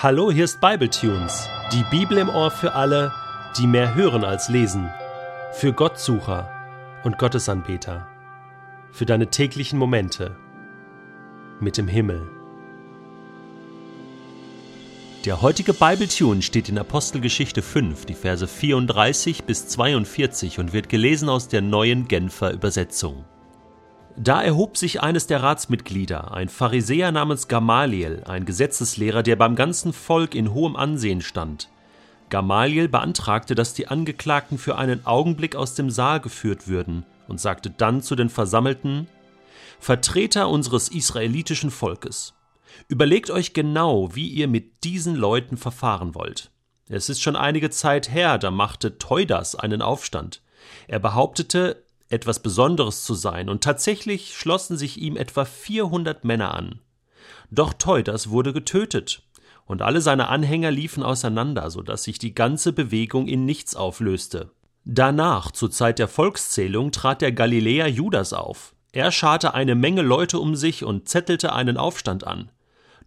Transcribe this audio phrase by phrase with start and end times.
[0.00, 3.12] Hallo, hier ist Bibletunes, die Bibel im Ohr für alle,
[3.58, 4.88] die mehr hören als lesen,
[5.54, 6.48] für Gottsucher
[7.02, 8.06] und Gottesanbeter,
[8.92, 10.36] für deine täglichen Momente
[11.58, 12.30] mit dem Himmel.
[15.24, 21.28] Der heutige Bibletune steht in Apostelgeschichte 5, die Verse 34 bis 42 und wird gelesen
[21.28, 23.24] aus der neuen Genfer Übersetzung.
[24.20, 29.92] Da erhob sich eines der Ratsmitglieder, ein Pharisäer namens Gamaliel, ein Gesetzeslehrer, der beim ganzen
[29.92, 31.68] Volk in hohem Ansehen stand.
[32.28, 37.70] Gamaliel beantragte, dass die Angeklagten für einen Augenblick aus dem Saal geführt würden und sagte
[37.70, 39.06] dann zu den Versammelten
[39.78, 42.34] Vertreter unseres israelitischen Volkes,
[42.88, 46.50] überlegt euch genau, wie ihr mit diesen Leuten verfahren wollt.
[46.88, 50.42] Es ist schon einige Zeit her, da machte Teudas einen Aufstand.
[50.88, 56.80] Er behauptete, etwas Besonderes zu sein, und tatsächlich schlossen sich ihm etwa 400 Männer an.
[57.50, 59.22] Doch Teudas wurde getötet,
[59.66, 64.50] und alle seine Anhänger liefen auseinander, so dass sich die ganze Bewegung in nichts auflöste.
[64.84, 68.74] Danach, zur Zeit der Volkszählung, trat der Galiläer Judas auf.
[68.92, 72.50] Er scharte eine Menge Leute um sich und zettelte einen Aufstand an.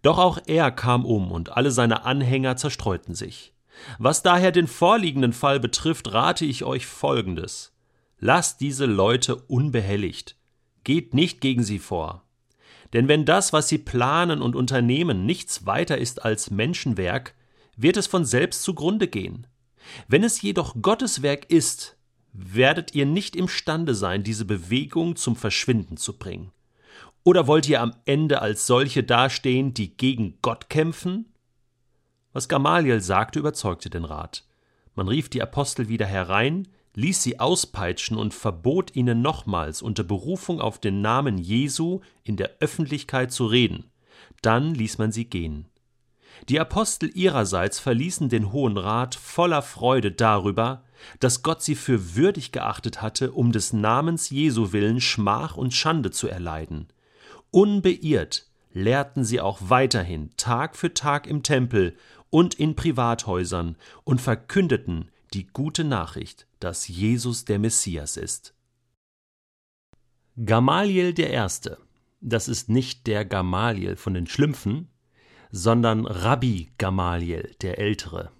[0.02, 3.52] Doch auch er kam um und alle seine Anhänger zerstreuten sich.
[3.98, 7.71] Was daher den vorliegenden Fall betrifft, rate ich euch Folgendes.
[8.24, 10.36] Lasst diese Leute unbehelligt.
[10.84, 12.22] Geht nicht gegen sie vor.
[12.92, 17.34] Denn wenn das, was sie planen und unternehmen, nichts weiter ist als Menschenwerk,
[17.76, 19.48] wird es von selbst zugrunde gehen.
[20.06, 21.96] Wenn es jedoch Gottes Werk ist,
[22.32, 26.52] werdet ihr nicht imstande sein, diese Bewegung zum Verschwinden zu bringen.
[27.24, 31.34] Oder wollt ihr am Ende als solche dastehen, die gegen Gott kämpfen?
[32.32, 34.44] Was Gamaliel sagte, überzeugte den Rat.
[34.94, 40.60] Man rief die Apostel wieder herein, ließ sie auspeitschen und verbot ihnen nochmals unter Berufung
[40.60, 43.90] auf den Namen Jesu in der Öffentlichkeit zu reden.
[44.42, 45.66] Dann ließ man sie gehen.
[46.48, 50.84] Die Apostel ihrerseits verließen den Hohen Rat voller Freude darüber,
[51.20, 56.10] dass Gott sie für würdig geachtet hatte, um des Namens Jesu willen Schmach und Schande
[56.10, 56.88] zu erleiden.
[57.50, 61.96] Unbeirrt lehrten sie auch weiterhin Tag für Tag im Tempel
[62.30, 68.54] und in Privathäusern und verkündeten die gute Nachricht, dass Jesus der Messias ist.
[70.44, 71.78] Gamaliel der Erste,
[72.20, 74.88] das ist nicht der Gamaliel von den Schlümpfen,
[75.50, 78.30] sondern Rabbi Gamaliel der Ältere,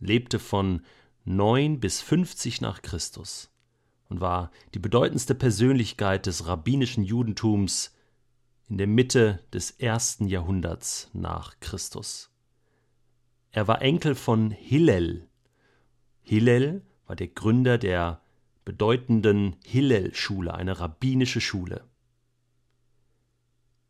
[0.00, 0.82] lebte von
[1.24, 3.50] 9 bis 50 nach Christus
[4.08, 7.94] und war die bedeutendste Persönlichkeit des rabbinischen Judentums
[8.68, 12.30] in der Mitte des ersten Jahrhunderts nach Christus.
[13.50, 15.27] Er war Enkel von Hillel,
[16.28, 18.20] Hillel war der Gründer der
[18.66, 21.84] bedeutenden Hillel-Schule, eine rabbinische Schule.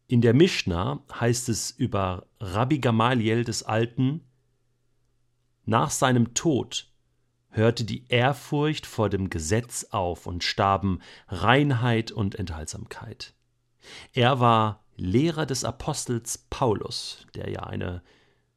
[0.06, 4.21] In der Mishnah heißt es über Rabbi Gamaliel des Alten,
[5.65, 6.93] nach seinem Tod
[7.50, 13.34] hörte die Ehrfurcht vor dem Gesetz auf und starben Reinheit und Enthaltsamkeit.
[14.12, 18.00] Er war Lehrer des Apostels Paulus, der ja eine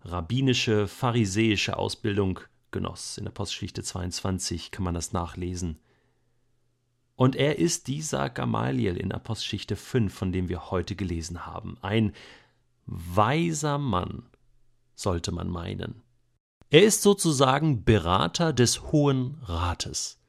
[0.01, 3.17] rabbinische, pharisäische Ausbildung genoss.
[3.17, 5.79] In Apostelgeschichte 22 kann man das nachlesen.
[7.15, 11.77] Und er ist dieser Gamaliel in Apostelgeschichte 5, von dem wir heute gelesen haben.
[11.81, 12.13] Ein
[12.85, 14.23] weiser Mann,
[14.95, 16.01] sollte man meinen.
[16.69, 20.19] Er ist sozusagen Berater des Hohen Rates.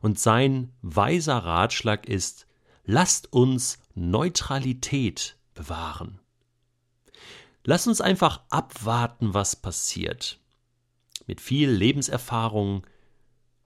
[0.00, 2.46] Und sein weiser Ratschlag ist,
[2.84, 6.20] lasst uns Neutralität bewahren.
[7.64, 10.38] Lasst uns einfach abwarten, was passiert
[11.26, 12.86] mit viel Lebenserfahrung,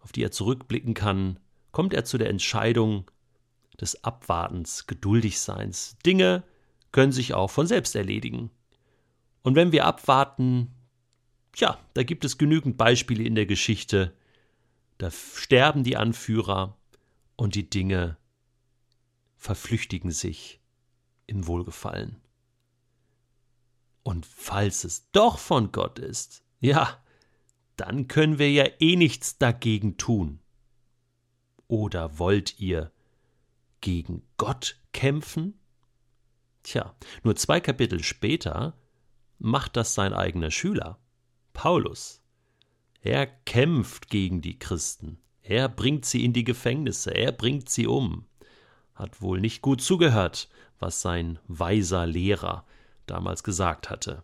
[0.01, 1.39] auf die er zurückblicken kann,
[1.73, 3.11] kommt er zu der Entscheidung
[3.81, 5.97] des Abwartens, Geduldigseins.
[6.05, 6.43] Dinge
[6.93, 8.51] können sich auch von selbst erledigen.
[9.43, 10.75] Und wenn wir abwarten,
[11.57, 14.15] ja, da gibt es genügend Beispiele in der Geschichte,
[14.99, 16.77] da sterben die Anführer
[17.37, 18.19] und die Dinge
[19.37, 20.61] verflüchtigen sich
[21.27, 22.21] in Wohlgefallen.
[24.03, 27.03] Und falls es doch von Gott ist, ja,
[27.81, 30.41] dann können wir ja eh nichts dagegen tun.
[31.67, 32.93] Oder wollt ihr
[33.81, 35.59] gegen Gott kämpfen?
[36.63, 38.77] Tja, nur zwei Kapitel später
[39.39, 40.99] macht das sein eigener Schüler,
[41.55, 42.23] Paulus.
[43.01, 48.27] Er kämpft gegen die Christen, er bringt sie in die Gefängnisse, er bringt sie um.
[48.95, 52.67] Hat wohl nicht gut zugehört, was sein weiser Lehrer
[53.07, 54.23] damals gesagt hatte.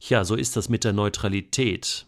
[0.00, 2.06] Ja, so ist das mit der Neutralität.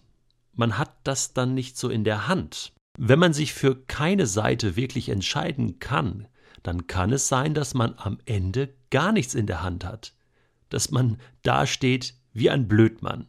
[0.52, 2.72] Man hat das dann nicht so in der Hand.
[2.98, 6.28] Wenn man sich für keine Seite wirklich entscheiden kann,
[6.62, 10.14] dann kann es sein, dass man am Ende gar nichts in der Hand hat,
[10.68, 13.26] dass man dasteht wie ein Blödmann.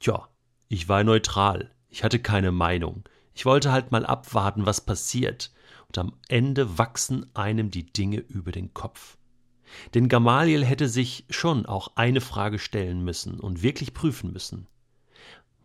[0.00, 0.28] Tja,
[0.68, 3.04] ich war neutral, ich hatte keine Meinung.
[3.34, 5.52] Ich wollte halt mal abwarten, was passiert.
[5.88, 9.16] Und am Ende wachsen einem die Dinge über den Kopf.
[9.94, 14.68] Denn Gamaliel hätte sich schon auch eine Frage stellen müssen und wirklich prüfen müssen.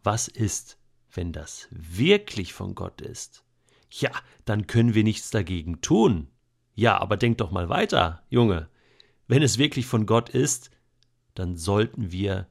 [0.03, 0.77] Was ist,
[1.11, 3.43] wenn das wirklich von Gott ist?
[3.91, 4.11] Ja,
[4.45, 6.27] dann können wir nichts dagegen tun.
[6.73, 8.69] Ja, aber denk doch mal weiter, Junge.
[9.27, 10.71] Wenn es wirklich von Gott ist,
[11.35, 12.47] dann sollten wir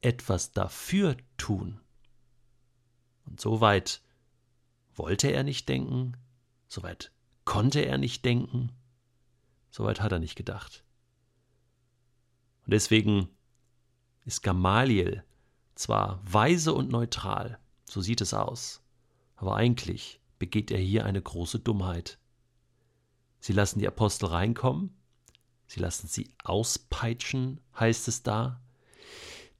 [0.00, 1.80] etwas dafür tun.
[3.24, 4.02] Und so weit
[4.94, 6.16] wollte er nicht denken,
[6.68, 7.12] so weit
[7.44, 8.70] konnte er nicht denken,
[9.74, 10.84] so weit hat er nicht gedacht.
[12.64, 13.28] Und deswegen
[14.24, 15.24] ist Gamaliel
[15.74, 18.84] zwar weise und neutral, so sieht es aus,
[19.34, 22.18] aber eigentlich begeht er hier eine große Dummheit.
[23.40, 24.96] Sie lassen die Apostel reinkommen,
[25.66, 28.62] sie lassen sie auspeitschen, heißt es da.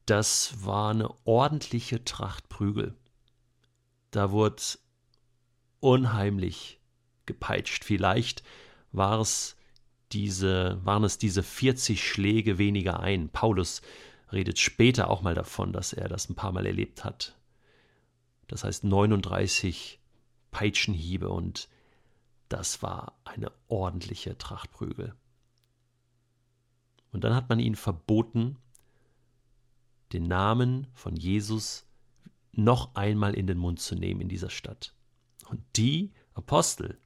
[0.06, 2.94] Das war eine ordentliche Tracht Prügel.
[4.12, 4.62] Da wurde
[5.80, 6.78] unheimlich
[7.26, 7.82] gepeitscht.
[7.82, 8.44] Vielleicht
[8.92, 9.56] war es
[10.14, 13.28] diese, waren es diese 40 Schläge weniger ein.
[13.28, 13.82] Paulus
[14.32, 17.36] redet später auch mal davon, dass er das ein paar Mal erlebt hat.
[18.46, 20.00] Das heißt 39
[20.50, 21.68] Peitschenhiebe und
[22.48, 25.14] das war eine ordentliche Trachtprügel.
[27.12, 28.56] Und dann hat man ihnen verboten,
[30.12, 31.86] den Namen von Jesus
[32.52, 34.94] noch einmal in den Mund zu nehmen in dieser Stadt.
[35.48, 36.98] Und die Apostel,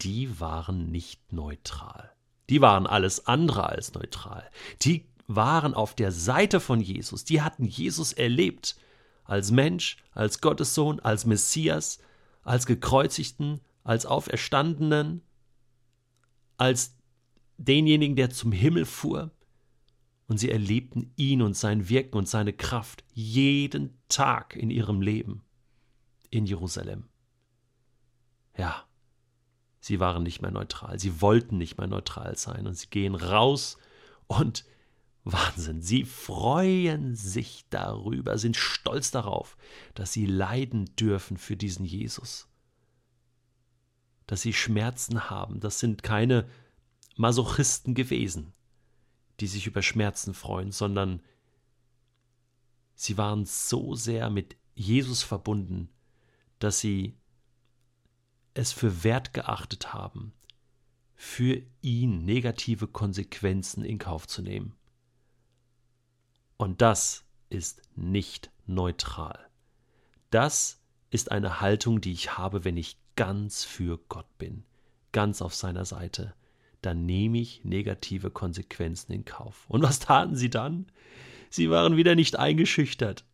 [0.00, 2.15] die waren nicht neutral.
[2.50, 4.48] Die waren alles andere als neutral.
[4.82, 7.24] Die waren auf der Seite von Jesus.
[7.24, 8.76] Die hatten Jesus erlebt.
[9.24, 11.98] Als Mensch, als Gottessohn, als Messias,
[12.42, 15.22] als Gekreuzigten, als Auferstandenen,
[16.56, 16.96] als
[17.56, 19.32] denjenigen, der zum Himmel fuhr.
[20.28, 25.42] Und sie erlebten ihn und sein Wirken und seine Kraft jeden Tag in ihrem Leben
[26.30, 27.04] in Jerusalem.
[28.56, 28.84] Ja,
[29.86, 32.66] sie waren nicht mehr neutral, sie wollten nicht mehr neutral sein.
[32.66, 33.78] Und sie gehen raus
[34.26, 34.64] und
[35.24, 39.56] Wahnsinn, sie freuen sich darüber, sind stolz darauf,
[39.94, 42.48] dass sie leiden dürfen für diesen Jesus,
[44.28, 46.48] dass sie Schmerzen haben, das sind keine
[47.16, 48.52] Masochisten gewesen,
[49.40, 51.22] die sich über Schmerzen freuen, sondern
[52.94, 55.88] sie waren so sehr mit Jesus verbunden,
[56.60, 57.16] dass sie
[58.58, 60.32] es für wert geachtet haben,
[61.14, 64.74] für ihn negative Konsequenzen in Kauf zu nehmen.
[66.56, 69.38] Und das ist nicht neutral.
[70.30, 70.80] Das
[71.10, 74.64] ist eine Haltung, die ich habe, wenn ich ganz für Gott bin,
[75.12, 76.34] ganz auf seiner Seite.
[76.82, 79.64] Dann nehme ich negative Konsequenzen in Kauf.
[79.68, 80.86] Und was taten sie dann?
[81.50, 83.24] Sie waren wieder nicht eingeschüchtert.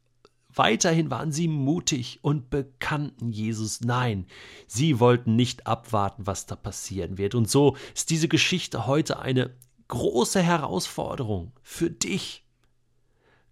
[0.54, 3.80] Weiterhin waren sie mutig und bekannten Jesus.
[3.80, 4.26] Nein,
[4.66, 7.34] sie wollten nicht abwarten, was da passieren wird.
[7.34, 9.54] Und so ist diese Geschichte heute eine
[9.88, 12.44] große Herausforderung für dich,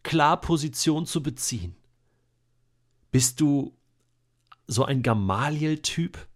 [0.03, 1.75] klar Position zu beziehen.
[3.11, 3.77] Bist du
[4.67, 6.27] so ein Gamaliel-Typ?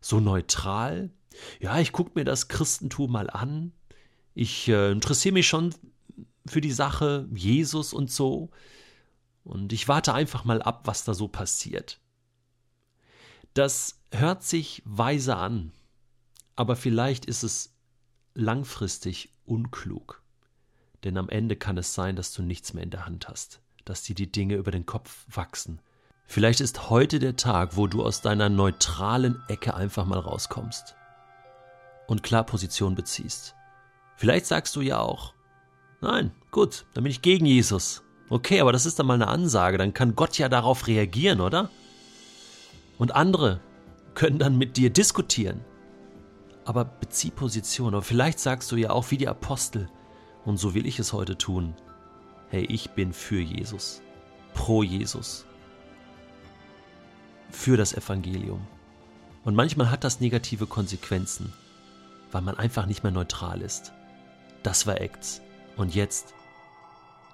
[0.00, 1.10] So neutral?
[1.60, 3.72] Ja, ich gucke mir das Christentum mal an.
[4.34, 5.74] Ich äh, interessiere mich schon
[6.46, 8.50] für die Sache Jesus und so.
[9.46, 12.00] Und ich warte einfach mal ab, was da so passiert.
[13.54, 15.72] Das hört sich weise an,
[16.56, 17.72] aber vielleicht ist es
[18.34, 20.22] langfristig unklug.
[21.04, 24.02] Denn am Ende kann es sein, dass du nichts mehr in der Hand hast, dass
[24.02, 25.80] dir die Dinge über den Kopf wachsen.
[26.26, 30.96] Vielleicht ist heute der Tag, wo du aus deiner neutralen Ecke einfach mal rauskommst
[32.08, 33.54] und klar Position beziehst.
[34.16, 35.34] Vielleicht sagst du ja auch,
[36.00, 38.02] nein, gut, dann bin ich gegen Jesus.
[38.28, 41.70] Okay, aber das ist dann mal eine Ansage, dann kann Gott ja darauf reagieren, oder?
[42.98, 43.60] Und andere
[44.14, 45.64] können dann mit dir diskutieren.
[46.64, 47.94] Aber bezieh Position.
[47.94, 49.88] Aber vielleicht sagst du ja auch wie die Apostel,
[50.44, 51.74] und so will ich es heute tun.
[52.48, 54.00] Hey, ich bin für Jesus,
[54.54, 55.44] pro Jesus,
[57.50, 58.66] für das Evangelium.
[59.44, 61.52] Und manchmal hat das negative Konsequenzen,
[62.32, 63.92] weil man einfach nicht mehr neutral ist.
[64.62, 65.42] Das war Acts.
[65.76, 66.34] Und jetzt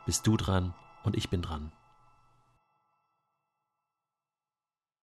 [0.07, 1.73] bist du dran und ich bin dran.